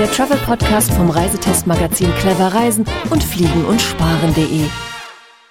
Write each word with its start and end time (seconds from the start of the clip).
der 0.00 0.10
Travel 0.10 0.38
Podcast 0.38 0.90
vom 0.92 1.10
Reisetestmagazin 1.10 2.10
Clever 2.14 2.54
Reisen 2.54 2.86
und 3.10 3.22
Fliegen 3.22 3.66
und 3.66 3.82
Sparen.de. 3.82 4.62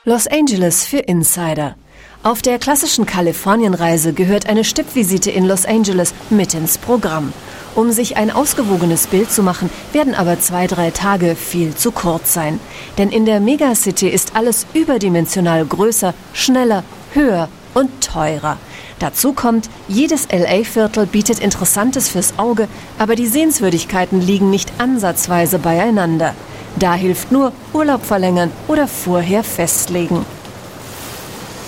Los 0.06 0.26
Angeles 0.26 0.88
für 0.88 0.98
Insider. 0.98 1.76
Auf 2.24 2.42
der 2.42 2.58
klassischen 2.58 3.06
Kalifornienreise 3.06 4.12
gehört 4.12 4.50
eine 4.50 4.64
Stippvisite 4.64 5.30
in 5.30 5.46
Los 5.46 5.68
Angeles 5.68 6.16
mit 6.32 6.56
ins 6.56 6.80
Programm. 6.80 7.32
Um 7.76 7.92
sich 7.92 8.18
ein 8.18 8.32
ausgewogenes 8.32 9.06
Bild 9.06 9.32
zu 9.32 9.44
machen, 9.44 9.70
werden 9.94 10.16
aber 10.16 10.40
zwei, 10.40 10.66
drei 10.66 10.90
Tage 10.90 11.36
viel 11.36 11.76
zu 11.76 11.92
kurz 11.92 12.34
sein. 12.34 12.60
Denn 12.98 13.12
in 13.12 13.28
der 13.28 13.42
Megacity 13.42 14.08
ist 14.10 14.36
alles 14.36 14.66
überdimensional 14.74 15.64
größer, 15.64 16.16
schneller, 16.34 16.84
höher 17.14 17.50
und 17.76 18.04
teurer. 18.04 18.58
Dazu 19.00 19.34
kommt, 19.34 19.70
jedes 19.88 20.28
LA-Viertel 20.32 21.06
bietet 21.06 21.40
Interessantes 21.40 22.10
fürs 22.10 22.38
Auge, 22.38 22.68
aber 22.98 23.16
die 23.16 23.28
Sehenswürdigkeiten 23.28 24.22
liegen 24.22 24.50
nicht 24.50 24.72
ansatzweise 24.78 25.58
beieinander. 25.58 26.36
Da 26.78 26.94
hilft 26.94 27.32
nur 27.32 27.54
Urlaub 27.74 28.06
verlängern 28.06 28.52
oder 28.68 28.88
vorher 28.88 29.44
festlegen. 29.44 30.26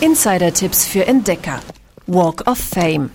Insider-Tipps 0.01 0.85
für 0.85 1.07
Entdecker. 1.07 1.59
Walk 2.07 2.47
of 2.47 2.57
Fame. 2.57 3.11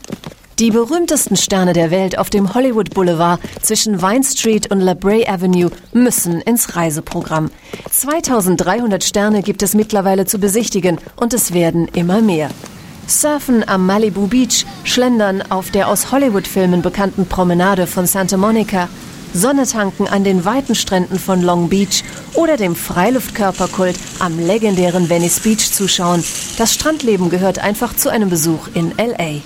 Die 0.59 0.71
berühmtesten 0.71 1.37
Sterne 1.37 1.75
der 1.75 1.91
Welt 1.91 2.19
auf 2.19 2.31
dem 2.31 2.55
Hollywood 2.55 2.95
Boulevard 2.95 3.41
zwischen 3.61 4.01
Vine 4.01 4.25
Street 4.25 4.71
und 4.71 4.81
La 4.81 4.95
Brea 4.95 5.31
Avenue 5.31 5.71
müssen 5.93 6.41
ins 6.41 6.77
Reiseprogramm. 6.77 7.51
2300 7.91 9.05
Sterne 9.05 9.43
gibt 9.43 9.63
es 9.63 9.75
mittlerweile 9.75 10.25
zu 10.25 10.39
besichtigen 10.39 10.99
und 11.17 11.35
es 11.35 11.53
werden 11.53 11.89
immer 11.89 12.23
mehr. 12.23 12.49
Surfen 13.09 13.67
am 13.69 13.87
Malibu 13.87 14.27
Beach, 14.27 14.67
Schlendern 14.85 15.43
auf 15.51 15.71
der 15.71 15.89
aus 15.89 16.11
Hollywood-Filmen 16.11 16.83
bekannten 16.83 17.27
Promenade 17.27 17.87
von 17.87 18.07
Santa 18.07 18.37
Monica, 18.37 18.89
Sonne 19.33 19.67
tanken 19.67 20.09
an 20.09 20.25
den 20.25 20.45
weiten 20.45 20.75
Stränden 20.75 21.19
von 21.19 21.43
Long 21.43 21.69
Beach 21.69 22.03
oder 22.35 22.57
dem 22.57 22.75
Freiluftkörperkult 22.75 23.97
am 24.19 24.39
legendären 24.39 25.09
Venice 25.09 25.41
Beach 25.41 25.73
zuschauen. 25.73 26.25
Das 26.59 26.75
Strandleben 26.75 27.29
gehört 27.31 27.59
einfach 27.59 27.95
zu 27.95 28.09
einem 28.09 28.31
Besuch 28.31 28.69
in 28.75 28.93
LA. 28.97 29.41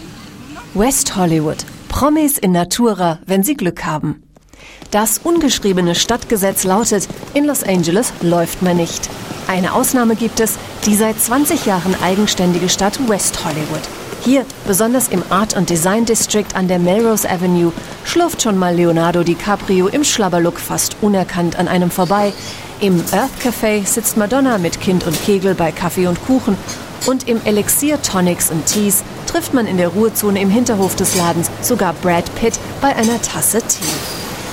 West 0.75 1.16
Hollywood. 1.16 1.58
Promis 1.88 2.38
in 2.38 2.53
Natura, 2.53 3.19
wenn 3.27 3.42
sie 3.42 3.56
Glück 3.56 3.84
haben. 3.84 4.22
Das 4.91 5.19
ungeschriebene 5.19 5.94
Stadtgesetz 5.94 6.64
lautet, 6.64 7.08
in 7.34 7.44
Los 7.44 7.62
Angeles 7.64 8.12
läuft 8.22 8.62
man 8.62 8.77
nicht. 8.77 9.11
Eine 9.51 9.75
Ausnahme 9.75 10.15
gibt 10.15 10.39
es, 10.39 10.55
die 10.87 10.95
seit 10.95 11.20
20 11.20 11.67
Jahren 11.67 11.97
eigenständige 12.01 12.69
Stadt 12.69 13.09
West 13.09 13.45
Hollywood. 13.45 13.81
Hier, 14.20 14.47
besonders 14.65 15.09
im 15.09 15.25
Art 15.29 15.56
und 15.56 15.70
Design 15.70 16.05
District 16.05 16.47
an 16.55 16.69
der 16.69 16.79
Melrose 16.79 17.29
Avenue, 17.29 17.73
schlurft 18.05 18.43
schon 18.43 18.56
mal 18.56 18.77
Leonardo 18.77 19.25
DiCaprio 19.25 19.89
im 19.89 20.05
Schlabberlook 20.05 20.61
fast 20.61 20.98
unerkannt 21.01 21.59
an 21.59 21.67
einem 21.67 21.91
vorbei. 21.91 22.33
Im 22.78 23.03
Earth 23.11 23.33
Café 23.43 23.84
sitzt 23.84 24.17
Madonna 24.17 24.56
mit 24.59 24.81
Kind 24.81 25.05
und 25.05 25.21
Kegel 25.21 25.56
bei 25.56 25.73
Kaffee 25.73 26.06
und 26.06 26.25
Kuchen. 26.25 26.56
Und 27.06 27.27
im 27.27 27.41
Elixier 27.45 28.01
Tonics 28.01 28.53
und 28.53 28.67
Teas 28.67 29.03
trifft 29.27 29.53
man 29.53 29.67
in 29.67 29.78
der 29.78 29.89
Ruhezone 29.89 30.41
im 30.41 30.51
Hinterhof 30.51 30.95
des 30.95 31.17
Ladens 31.17 31.51
sogar 31.61 31.93
Brad 31.95 32.33
Pitt 32.37 32.61
bei 32.81 32.95
einer 32.95 33.21
Tasse 33.21 33.62
Tee. 33.62 33.83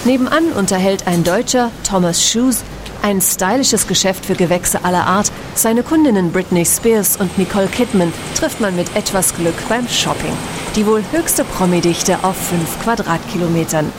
Nebenan 0.06 0.54
unterhält 0.54 1.06
ein 1.06 1.24
Deutscher, 1.24 1.70
Thomas 1.84 2.28
Shoes, 2.28 2.64
ein 3.08 3.22
stylisches 3.22 3.88
Geschäft 3.88 4.26
für 4.26 4.36
Gewächse 4.36 4.84
aller 4.84 5.08
Art. 5.08 5.32
Seine 5.56 5.82
Kundinnen 5.82 6.34
Britney 6.34 6.66
Spears 6.66 7.16
und 7.16 7.38
Nicole 7.38 7.68
Kidman 7.68 8.12
trifft 8.36 8.60
man 8.60 8.76
mit 8.76 8.94
etwas 8.98 9.34
Glück 9.34 9.56
beim 9.70 9.88
Shopping. 9.88 10.34
Die 10.76 10.86
wohl 10.86 11.02
höchste 11.12 11.46
Promidichte 11.46 12.22
auf 12.24 12.36
5 12.36 12.84
Quadratkilometern. 12.84 13.94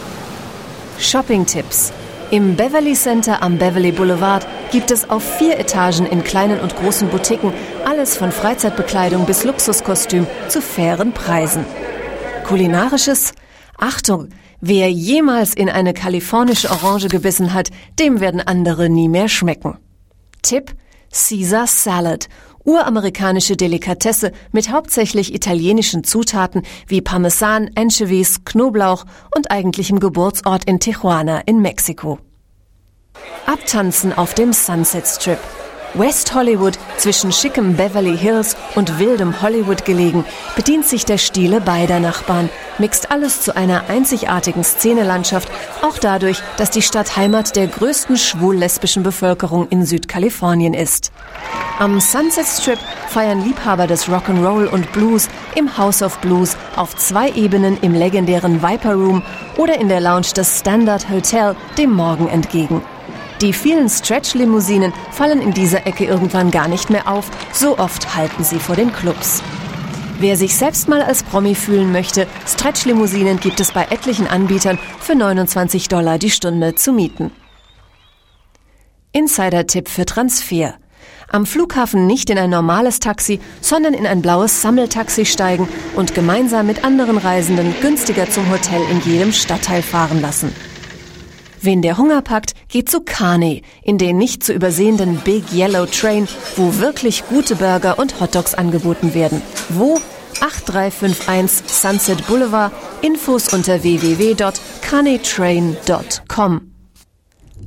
Shopping-Tipps. 0.98 1.90
Im 2.30 2.56
Beverly 2.56 2.92
Center 2.92 3.42
am 3.42 3.56
Beverly 3.56 3.92
Boulevard 3.92 4.46
gibt 4.72 4.90
es 4.90 5.08
auf 5.08 5.22
vier 5.38 5.58
Etagen 5.58 6.04
in 6.04 6.22
kleinen 6.22 6.60
und 6.60 6.76
großen 6.76 7.08
Boutiquen 7.08 7.54
alles 7.86 8.14
von 8.14 8.30
Freizeitbekleidung 8.30 9.24
bis 9.24 9.42
Luxuskostüm 9.42 10.26
zu 10.48 10.60
fairen 10.60 11.12
Preisen. 11.12 11.64
Kulinarisches? 12.46 13.32
Achtung, 13.78 14.28
Wer 14.60 14.90
jemals 14.90 15.54
in 15.54 15.68
eine 15.68 15.94
kalifornische 15.94 16.70
Orange 16.70 17.08
gebissen 17.08 17.54
hat, 17.54 17.70
dem 17.98 18.20
werden 18.20 18.40
andere 18.40 18.88
nie 18.88 19.08
mehr 19.08 19.28
schmecken. 19.28 19.78
Tipp 20.42 20.74
Caesar 21.12 21.66
Salad. 21.66 22.28
Uramerikanische 22.64 23.56
Delikatesse 23.56 24.32
mit 24.52 24.70
hauptsächlich 24.70 25.32
italienischen 25.32 26.04
Zutaten 26.04 26.64
wie 26.86 27.00
Parmesan, 27.00 27.70
Anchovies, 27.76 28.44
Knoblauch 28.44 29.06
und 29.34 29.50
eigentlichem 29.50 30.00
Geburtsort 30.00 30.64
in 30.66 30.78
Tijuana 30.78 31.40
in 31.46 31.62
Mexiko. 31.62 32.18
Abtanzen 33.46 34.12
auf 34.12 34.34
dem 34.34 34.52
Sunset 34.52 35.06
Strip. 35.06 35.38
West 35.94 36.34
Hollywood, 36.34 36.78
zwischen 36.98 37.32
schickem 37.32 37.76
Beverly 37.76 38.16
Hills 38.16 38.56
und 38.74 38.98
wildem 38.98 39.40
Hollywood 39.40 39.84
gelegen, 39.84 40.24
bedient 40.54 40.86
sich 40.86 41.04
der 41.04 41.18
Stile 41.18 41.60
beider 41.60 41.98
Nachbarn, 41.98 42.50
mixt 42.78 43.10
alles 43.10 43.40
zu 43.40 43.56
einer 43.56 43.88
einzigartigen 43.88 44.64
Szenelandschaft, 44.64 45.48
auch 45.82 45.98
dadurch, 45.98 46.42
dass 46.56 46.70
die 46.70 46.82
Stadt 46.82 47.16
Heimat 47.16 47.56
der 47.56 47.66
größten 47.66 48.16
schwul-lesbischen 48.16 49.02
Bevölkerung 49.02 49.68
in 49.68 49.84
Südkalifornien 49.84 50.74
ist. 50.74 51.10
Am 51.78 52.00
Sunset 52.00 52.46
Strip 52.46 52.78
feiern 53.08 53.42
Liebhaber 53.44 53.86
des 53.86 54.08
Rock'n'Roll 54.08 54.66
und 54.66 54.92
Blues 54.92 55.28
im 55.54 55.78
House 55.78 56.02
of 56.02 56.18
Blues 56.18 56.56
auf 56.76 56.96
zwei 56.96 57.30
Ebenen 57.30 57.78
im 57.80 57.94
legendären 57.94 58.62
Viper 58.62 58.94
Room 58.94 59.22
oder 59.56 59.80
in 59.80 59.88
der 59.88 60.00
Lounge 60.00 60.32
des 60.36 60.60
Standard 60.60 61.08
Hotel 61.08 61.56
dem 61.78 61.92
Morgen 61.92 62.28
entgegen. 62.28 62.82
Die 63.40 63.52
vielen 63.52 63.88
Stretch-Limousinen 63.88 64.92
fallen 65.12 65.40
in 65.40 65.52
dieser 65.52 65.86
Ecke 65.86 66.04
irgendwann 66.04 66.50
gar 66.50 66.66
nicht 66.66 66.90
mehr 66.90 67.06
auf, 67.06 67.30
so 67.52 67.78
oft 67.78 68.16
halten 68.16 68.42
sie 68.42 68.58
vor 68.58 68.74
den 68.74 68.92
Clubs. 68.92 69.42
Wer 70.18 70.36
sich 70.36 70.56
selbst 70.56 70.88
mal 70.88 71.02
als 71.02 71.22
Promi 71.22 71.54
fühlen 71.54 71.92
möchte, 71.92 72.26
Stretch-Limousinen 72.48 73.38
gibt 73.38 73.60
es 73.60 73.70
bei 73.70 73.84
etlichen 73.90 74.26
Anbietern 74.26 74.76
für 74.98 75.14
29 75.14 75.86
Dollar 75.86 76.18
die 76.18 76.30
Stunde 76.30 76.74
zu 76.74 76.92
mieten. 76.92 77.30
Insider-Tipp 79.12 79.88
für 79.88 80.04
Transfer. 80.04 80.74
Am 81.30 81.46
Flughafen 81.46 82.08
nicht 82.08 82.30
in 82.30 82.38
ein 82.38 82.50
normales 82.50 82.98
Taxi, 82.98 83.38
sondern 83.60 83.94
in 83.94 84.06
ein 84.06 84.20
blaues 84.20 84.60
Sammeltaxi 84.62 85.24
steigen 85.26 85.68
und 85.94 86.16
gemeinsam 86.16 86.66
mit 86.66 86.84
anderen 86.84 87.18
Reisenden 87.18 87.72
günstiger 87.80 88.28
zum 88.28 88.50
Hotel 88.50 88.82
in 88.90 89.00
jedem 89.02 89.32
Stadtteil 89.32 89.82
fahren 89.82 90.20
lassen. 90.20 90.52
Wen 91.60 91.82
der 91.82 91.98
Hunger 91.98 92.22
packt, 92.22 92.54
geht 92.68 92.88
zu 92.88 93.00
Carney, 93.00 93.62
in 93.82 93.98
den 93.98 94.16
nicht 94.18 94.44
zu 94.44 94.52
übersehenden 94.52 95.16
Big 95.24 95.52
Yellow 95.52 95.86
Train, 95.86 96.28
wo 96.56 96.78
wirklich 96.78 97.24
gute 97.28 97.56
Burger 97.56 97.98
und 97.98 98.20
Hotdogs 98.20 98.54
angeboten 98.54 99.14
werden. 99.14 99.42
Wo? 99.68 99.98
8351 100.40 101.68
Sunset 101.68 102.24
Boulevard. 102.26 102.72
Infos 103.02 103.52
unter 103.52 103.82
www.carneytrain.com. 103.82 106.72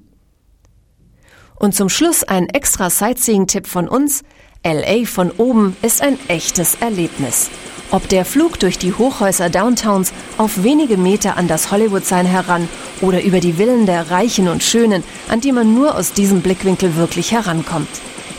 Und 1.60 1.76
zum 1.76 1.90
Schluss 1.90 2.24
ein 2.24 2.50
extra 2.50 2.90
Sightseeing-Tipp 2.90 3.68
von 3.68 3.88
uns. 3.88 4.24
LA 4.66 5.06
von 5.06 5.30
oben 5.30 5.78
ist 5.84 6.02
ein 6.02 6.18
echtes 6.28 6.74
Erlebnis. 6.82 7.52
Ob 7.90 8.10
der 8.10 8.26
Flug 8.26 8.60
durch 8.60 8.78
die 8.78 8.94
Hochhäuser 8.94 9.50
Downtowns 9.50 10.12
auf 10.38 10.62
wenige 10.64 10.98
Meter 10.98 11.38
an 11.38 11.48
das 11.48 11.72
Hollywood-Sein 11.72 12.26
heran 12.26 12.68
oder 13.00 13.24
über 13.24 13.40
die 13.40 13.54
Villen 13.54 13.86
der 13.86 14.12
Reichen 14.12 14.50
und 14.50 14.62
Schönen, 14.62 15.04
an 15.30 15.40
die 15.40 15.54
man 15.54 15.74
nur 15.74 15.96
aus 15.96 16.12
diesem 16.12 16.42
Blickwinkel 16.42 16.98
wirklich 16.98 17.32
herankommt. 17.32 17.88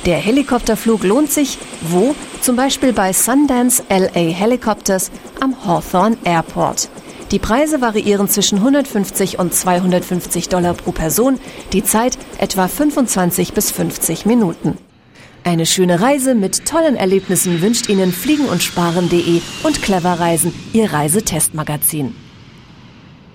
Der 0.05 0.19
Helikopterflug 0.19 1.03
lohnt 1.03 1.33
sich, 1.33 1.59
wo? 1.81 2.15
Zum 2.43 2.57
Beispiel 2.57 2.93
bei 2.93 3.15
Sundance 3.15 3.83
LA 3.89 4.33
Helicopters 4.33 5.11
am 5.41 5.57
Hawthorne 5.65 6.19
Airport. 6.25 6.91
Die 7.31 7.39
Preise 7.39 7.81
variieren 7.81 8.29
zwischen 8.29 8.59
150 8.59 9.39
und 9.39 9.55
250 9.55 10.51
Dollar 10.51 10.75
pro 10.75 10.93
Person, 10.93 11.39
die 11.73 11.85
Zeit 11.85 12.19
etwa 12.39 12.69
25 12.69 13.55
bis 13.55 13.71
50 13.71 14.27
Minuten. 14.27 14.77
Eine 15.45 15.67
schöne 15.67 16.01
Reise 16.01 16.35
mit 16.35 16.67
tollen 16.67 16.97
Erlebnissen 16.97 17.63
wünscht 17.63 17.89
Ihnen 17.89 18.13
Fliegen 18.13 18.47
und 18.47 18.63
Sparen.de 18.63 19.41
und 19.63 19.83
Clever 19.83 20.21
Reisen, 20.21 20.53
Ihr 20.73 20.93
Reisetestmagazin. 20.93 22.15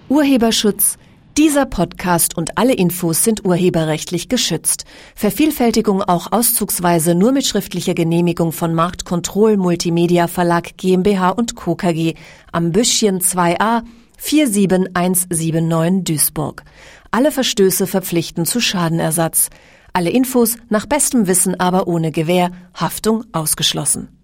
Urheberschutz 0.10 0.98
dieser 1.36 1.66
Podcast 1.66 2.38
und 2.38 2.60
alle 2.60 2.74
Infos 2.74 3.24
sind 3.24 3.44
urheberrechtlich 3.44 4.30
geschützt. 4.30 4.86
Vervielfältigung 5.16 6.04
auch 6.04 6.32
auszugsweise 6.32 7.16
nur 7.16 7.32
mit 7.32 7.48
schriftlicher 7.48 7.96
Genehmigung 7.96 8.52
von 8.52 8.76
Marktkontroll 8.76 9.58
Multimedia 9.58 10.28
Verlag 10.28 10.78
GmbH 10.78 11.30
und 11.30 11.56
Co. 11.56 11.74
KG 11.74 12.14
am 12.52 12.72
Büschchen 12.72 13.20
2a 13.20 13.82
47179 14.20 16.04
Duisburg. 16.04 16.64
Alle 17.10 17.32
Verstöße 17.32 17.88
verpflichten 17.88 18.46
zu 18.46 18.62
Schadenersatz. 18.62 19.50
Alle 19.94 20.10
Infos 20.10 20.58
nach 20.70 20.88
bestem 20.88 21.28
Wissen 21.28 21.60
aber 21.60 21.88
ohne 21.88 22.12
Gewähr, 22.12 22.50
Haftung 22.74 23.26
ausgeschlossen. 23.32 24.23